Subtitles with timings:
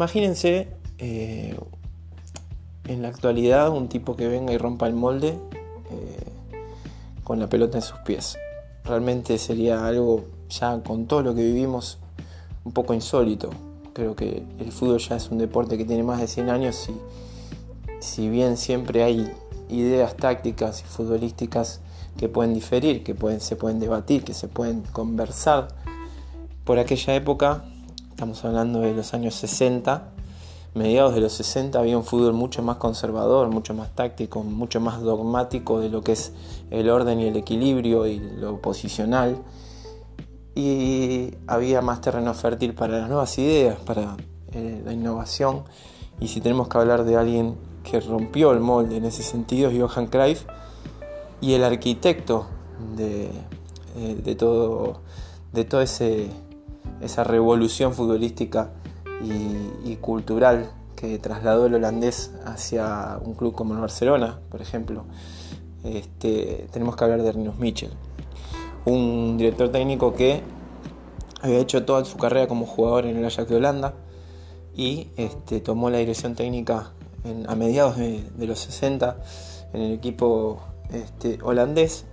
[0.00, 1.54] imagínense eh,
[2.88, 6.24] en la actualidad un tipo que venga y rompa el molde eh,
[7.22, 8.38] con la pelota en sus pies.
[8.82, 11.98] Realmente sería algo ya con todo lo que vivimos
[12.64, 13.50] un poco insólito.
[13.92, 18.02] Creo que el fútbol ya es un deporte que tiene más de 100 años y
[18.02, 19.30] si bien siempre hay
[19.68, 21.82] ideas tácticas y futbolísticas
[22.16, 25.68] que pueden diferir, que pueden, se pueden debatir, que se pueden conversar,
[26.64, 27.64] por aquella época,
[28.20, 30.10] estamos hablando de los años 60,
[30.74, 35.00] mediados de los 60 había un fútbol mucho más conservador, mucho más táctico, mucho más
[35.00, 36.34] dogmático de lo que es
[36.70, 39.38] el orden y el equilibrio y lo posicional.
[40.54, 44.18] Y había más terreno fértil para las nuevas ideas, para
[44.52, 45.62] eh, la innovación.
[46.20, 49.80] Y si tenemos que hablar de alguien que rompió el molde en ese sentido, es
[49.80, 50.44] Johan Cruyff
[51.40, 52.44] y el arquitecto
[52.96, 53.30] de,
[53.96, 55.00] eh, todo,
[55.70, 55.82] toda
[57.00, 58.70] esa revolución futbolística
[59.22, 65.04] y, cultural que trasladó el holandés hacia un club como el Barcelona, por ejemplo,
[65.84, 67.90] este, tenemos que hablar de Rinus Michel,
[68.84, 70.42] un director técnico que
[71.40, 73.94] había hecho toda su carrera como jugador en el Ajax de Holanda
[74.74, 76.92] y este, tomó la dirección técnica
[77.46, 79.16] a mediados de, los 60
[79.72, 80.60] en el equipo
[80.92, 82.04] este, holandés.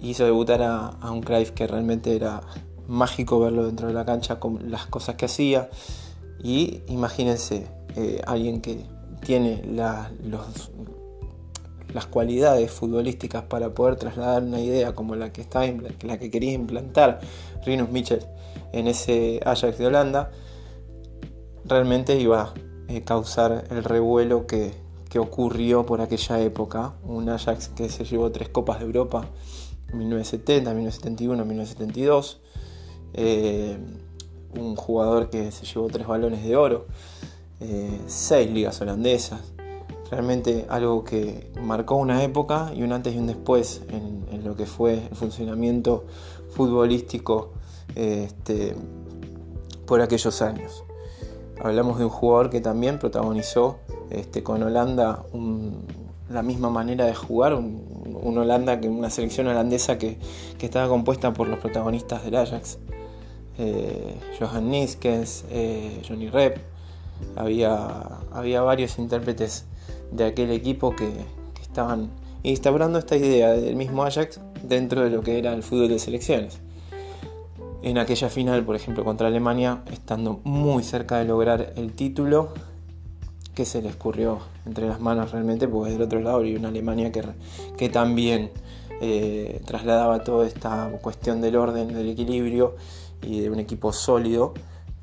[0.00, 2.40] Hizo debutar a, a un Cruyff que realmente era
[2.88, 5.70] mágico verlo dentro de la cancha con las cosas que hacía,
[6.42, 8.84] y imagínense, eh, alguien que
[9.24, 10.10] tiene las
[12.10, 15.46] cualidades futbolísticas para poder trasladar una idea como la que,
[16.02, 17.20] la que quería implantar
[17.64, 18.20] Rinus Michel
[18.72, 20.32] en ese Ajax de Holanda,
[21.64, 22.54] realmente iba a
[22.88, 24.82] eh, causar el revuelo que,
[25.16, 26.94] ocurrió por aquella época.
[27.04, 29.28] Un Ajax que se llevó tres Copas de Europa,
[29.92, 32.40] 1970, 1971, 1972
[33.16, 36.86] un jugador que se llevó tres balones de oro,
[37.60, 39.40] eh, seis ligas holandesas.
[40.10, 44.66] Realmente algo que marcó una época y un antes y un después en, lo que
[44.66, 46.04] fue el funcionamiento
[46.50, 47.52] futbolístico
[47.94, 48.76] este,
[49.86, 50.84] por aquellos años.
[51.62, 53.78] Hablamos de un jugador que también protagonizó
[54.10, 55.24] este, con Holanda
[56.28, 57.94] la misma manera de jugar, un,
[58.36, 60.18] Holanda que una selección holandesa que,
[60.60, 62.78] estaba compuesta por los protagonistas del Ajax,
[63.58, 66.58] eh, Johan Niskens, eh, Johnny Rep,
[67.36, 69.64] había, había varios intérpretes
[70.10, 71.10] de aquel equipo que,
[71.62, 72.08] estaban
[72.44, 76.60] instaurando esta idea del mismo Ajax dentro de lo que era el fútbol de selecciones.
[77.82, 82.50] En aquella final, por ejemplo, contra Alemania, estando muy cerca de lograr el título,
[83.56, 87.10] que se le escurrió entre las manos realmente, porque del otro lado había una Alemania
[87.10, 87.24] que,
[87.76, 88.52] que también
[89.00, 92.76] eh, trasladaba toda esta cuestión del orden, del equilibrio
[93.24, 94.54] y de un equipo sólido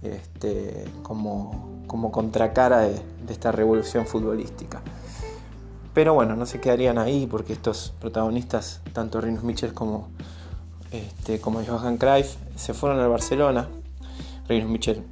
[0.02, 4.82] este, como, como contracara de, esta revolución futbolística.
[5.94, 10.10] Pero bueno, no se quedarían ahí porque estos protagonistas, tanto Rinus Michel como,
[10.92, 13.70] este, como Johan Cruyff, se fueron al Barcelona.
[14.48, 15.04] Rinus Michel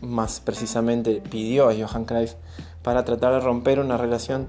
[0.00, 2.34] más precisamente pidió a Johan Cruyff
[2.82, 4.48] para tratar de romper una relación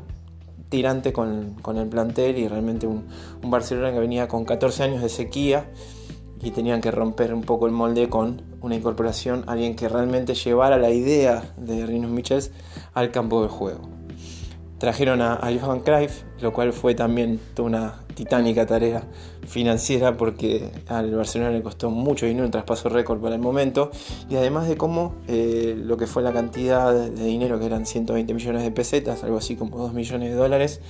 [0.69, 3.07] tirante con, el plantel y realmente un,
[3.43, 5.65] un Barcelona que venía con 14 años de sequía
[6.43, 10.77] y tenían que romper un poco el molde con una incorporación, alguien que realmente llevara
[10.77, 12.51] la idea de Rinus Michels
[12.93, 13.81] al campo de juego.
[14.79, 19.03] Trajeron a, Johan Cruyff, lo cual fue también una titánica tarea
[19.47, 23.91] financiera porque al Barcelona le costó mucho dinero, un traspaso récord para el momento,
[24.27, 28.33] y además de cómo eh, lo que fue la cantidad de dinero, que eran 120
[28.33, 30.81] millones de pesetas, algo así como 2 millones de dólares,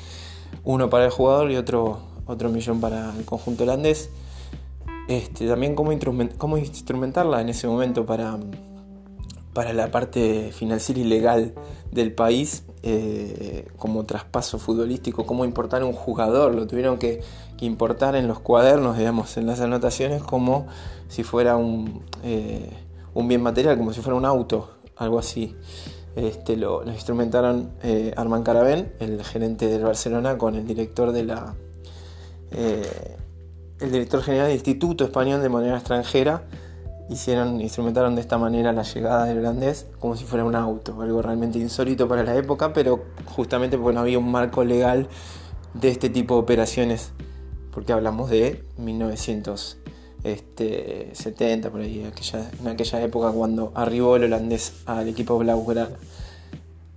[0.64, 4.10] uno para el jugador y otro, otro millón para el conjunto holandés,
[5.08, 8.38] este, también cómo, instrumentarla en ese momento para,
[9.54, 11.54] para la parte financiera y legal
[11.92, 17.22] del país, eh, como traspaso futbolístico, cómo importar un jugador, lo tuvieron que,
[17.62, 20.66] importar en los cuadernos, digamos, en las anotaciones, como
[21.10, 22.72] si fuera un, eh,
[23.14, 25.56] un bien material, como si fuera un auto, algo así.
[26.16, 31.56] Este, lo, instrumentaron eh, Carabén, el gerente del Barcelona, con el director de la
[33.82, 36.44] el director general del Instituto Español de Moneda Extranjera
[37.10, 41.22] hicieron, instrumentaron de esta manera la llegada del holandés como si fuera un auto, algo
[41.22, 45.10] realmente insólito para la época, pero justamente porque no había un marco legal
[45.74, 47.12] de este tipo de operaciones,
[47.74, 52.08] porque hablamos de 1970, por ahí, en
[52.68, 55.90] aquella época cuando arribó el holandés al equipo Blaugrana.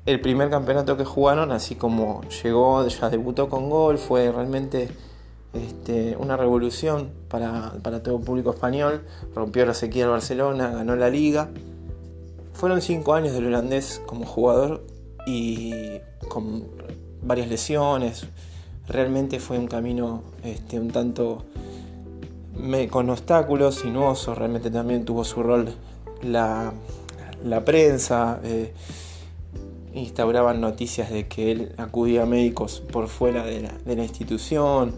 [0.06, 4.90] El primer campeonato que jugaron, así como llegó, ya debutó con gol, fue realmente
[5.54, 7.72] este, una revolución para,
[8.02, 9.02] todo el público español,
[9.34, 11.50] rompió la sequía del Barcelona, ganó la liga.
[12.52, 14.84] fueron cinco años del holandés como jugador
[15.26, 15.72] y
[16.28, 16.64] con
[17.22, 18.26] varias lesiones.
[18.88, 21.44] Realmente fue un camino este, un tanto
[22.90, 24.36] con obstáculos sinuosos.
[24.36, 25.68] Realmente también tuvo su rol
[26.22, 26.72] la,
[27.64, 28.40] prensa.
[28.44, 28.72] Eh,
[29.94, 34.96] instauraban noticias de que él acudía a médicos por fuera de la, institución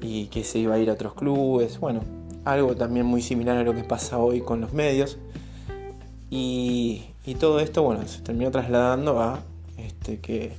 [0.00, 1.78] y que se iba a ir a otros clubes.
[1.78, 2.02] Bueno,
[2.44, 5.18] algo también muy similar a lo que pasa hoy con los medios.
[6.30, 7.06] Y,
[7.38, 9.40] todo esto, bueno, se terminó trasladando a
[9.78, 10.52] este, que,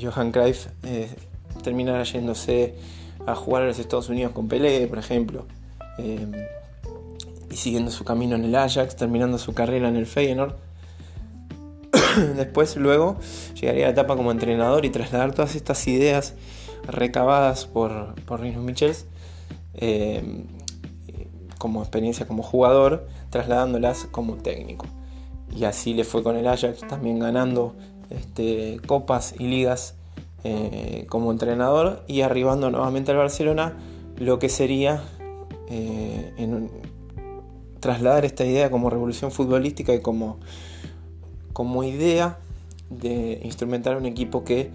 [0.00, 1.08] Johan Cruyff eh,
[1.62, 2.74] terminara yéndose
[3.26, 5.46] a jugar a los Estados Unidos con Pelé, por ejemplo.
[5.98, 6.48] Eh,
[7.50, 10.54] y siguiendo su camino en el Ajax, terminando su carrera en el Feyenoord
[12.36, 13.16] Después, luego,
[13.54, 16.34] llegaría a la etapa como entrenador y trasladar todas estas ideas
[16.86, 19.06] recabadas por, por Michels
[19.74, 20.44] eh,
[21.58, 24.86] como experiencia como jugador, trasladándolas como técnico.
[25.54, 27.76] Y así le fue con el Ajax, también ganando
[28.10, 29.94] este, copas y ligas
[30.44, 33.76] eh, como entrenador y arribando nuevamente al Barcelona,
[34.16, 35.04] lo que sería
[35.68, 36.68] eh,
[37.80, 40.38] trasladar esta idea como revolución futbolística y como
[41.52, 42.38] como idea
[42.90, 44.70] de instrumentar un equipo que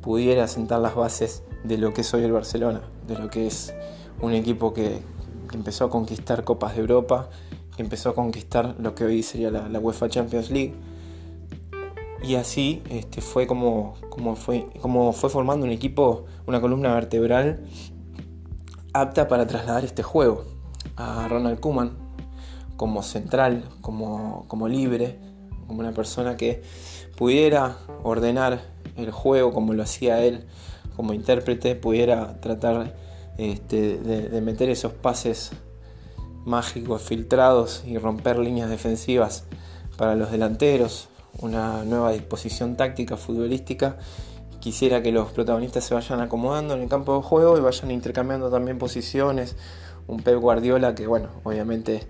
[0.00, 3.74] pudiera sentar las bases de lo que es hoy el Barcelona, de lo que es
[4.20, 5.02] un equipo que,
[5.52, 7.28] empezó a conquistar Copas de Europa,
[7.76, 10.74] que empezó a conquistar lo que hoy sería la, UEFA Champions League.
[12.22, 13.94] Y así este, fue como,
[14.36, 17.64] fue formando un equipo, una columna vertebral
[18.92, 20.44] apta para trasladar este juego
[20.96, 21.96] a Ronald Koeman
[22.76, 25.18] como central, como libre,
[25.70, 26.64] como una persona que
[27.16, 28.60] pudiera ordenar
[28.96, 30.46] el juego como lo hacía él
[30.96, 32.96] como intérprete, pudiera tratar
[33.38, 35.52] este, de, meter esos pases
[36.44, 39.44] mágicos, filtrados y romper líneas defensivas
[39.96, 41.08] para los delanteros,
[41.38, 43.96] una nueva disposición táctica futbolística.
[44.58, 48.50] Quisiera que los protagonistas se vayan acomodando en el campo de juego y vayan intercambiando
[48.50, 49.54] también posiciones.
[50.08, 52.08] Un Pep Guardiola que, bueno, obviamente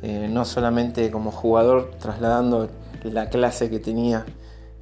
[0.00, 2.70] eh, no solamente como jugador trasladando
[3.04, 4.24] la clase que tenía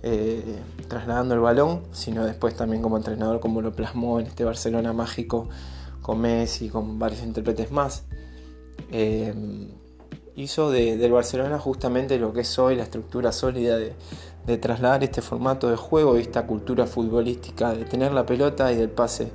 [0.03, 0.59] eh,
[0.89, 5.49] trasladando el balón, sino después también como entrenador, como lo plasmó en este Barcelona mágico
[6.01, 8.05] con Messi, con varios intérpretes más.
[8.91, 9.35] Eh,
[10.37, 13.95] hizo del Barcelona justamente lo que es hoy la estructura sólida de,
[14.59, 18.91] trasladar este formato de juego y esta cultura futbolística de tener la pelota y del
[18.91, 19.31] pase,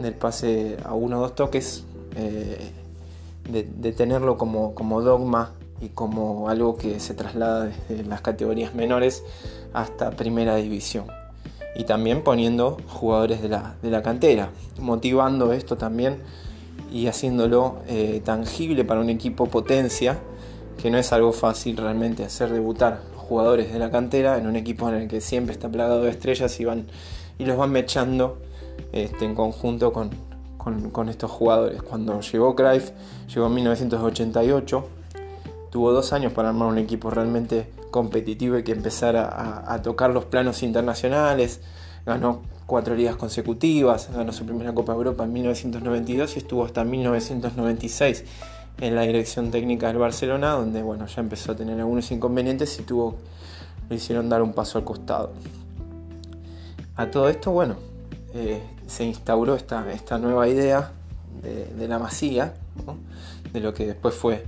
[0.00, 1.84] del pase a uno o dos toques,
[2.16, 2.72] eh,
[3.48, 9.24] de, tenerlo como, como dogma y como algo que se traslada desde las categorías menores
[9.72, 11.06] hasta primera división.
[11.74, 16.18] Y también poniendo jugadores de la, cantera, motivando esto también
[16.92, 20.18] y haciéndolo eh, tangible para un equipo potencia,
[20.82, 24.88] que no es algo fácil realmente hacer debutar jugadores de la cantera en un equipo
[24.88, 26.86] en el que siempre está plagado de estrellas y, van,
[27.38, 28.38] y los van mechando
[28.92, 30.10] este, en conjunto con,
[30.58, 31.82] con, estos jugadores.
[31.82, 32.90] Cuando llegó Cruyff,
[33.32, 34.99] llegó en 1988
[35.70, 40.24] tuvo dos años para armar un equipo realmente competitivo y que empezara a, tocar los
[40.24, 41.60] planos internacionales.
[42.04, 48.24] Ganó cuatro ligas consecutivas, ganó su primera Copa Europa en 1992 y estuvo hasta 1996
[48.80, 52.82] en la dirección técnica del Barcelona, donde bueno, ya empezó a tener algunos inconvenientes y
[52.82, 53.16] tuvo,
[53.88, 55.32] le hicieron dar un paso al costado.
[56.96, 57.76] A todo esto, bueno,
[58.34, 60.92] eh, se instauró esta, esta nueva idea
[61.42, 62.54] de, la masía,
[63.52, 64.46] de lo que después fue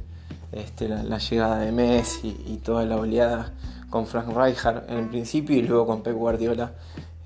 [0.53, 3.53] este, la, llegada de Messi y, toda la oleada
[3.91, 6.73] con Frank Rijkaard en el principio y luego con Pep Guardiola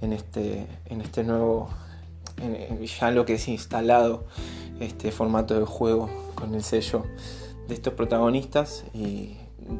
[0.00, 1.68] en este, en este nuevo,
[2.98, 4.26] ya lo que es instalado
[4.80, 7.04] este formato de juego con el sello
[7.68, 9.36] de estos protagonistas y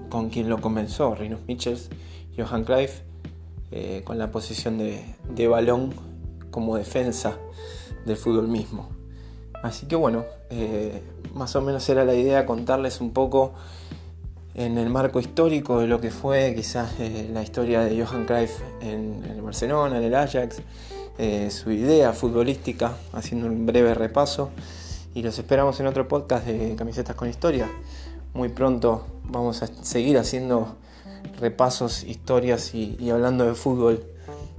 [0.08, 1.90] con quien lo comenzó, Rinus Michels,
[2.36, 3.00] Johan Cruyff,
[3.70, 5.92] eh, con la posición de balón
[6.50, 7.36] como defensa
[8.04, 8.95] del fútbol mismo.
[9.66, 11.02] Así que bueno, eh,
[11.34, 13.52] más o menos era la idea contarles un poco
[14.54, 18.60] en el marco histórico de lo que fue quizás eh, la historia de Johan Cruyff
[18.80, 20.62] en, el Barcelona, en el Ajax,
[21.18, 24.50] eh, su idea futbolística, haciendo un breve repaso.
[25.14, 27.68] Y los esperamos en otro podcast de Camisetas con Historia.
[28.34, 30.76] Muy pronto vamos a seguir haciendo
[31.40, 34.04] repasos, historias y, hablando de fútbol.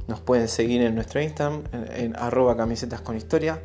[0.09, 3.61] Nos pueden seguir en nuestro Instagram, en, en arroba camisetas con historia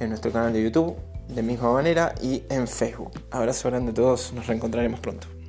[0.00, 0.96] en nuestro canal de YouTube
[1.28, 3.12] de misma manera y en Facebook.
[3.30, 5.39] Abrazo grande a todos, nos reencontraremos pronto.